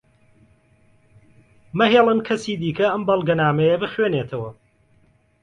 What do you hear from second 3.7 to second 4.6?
بخوێنێتەوە.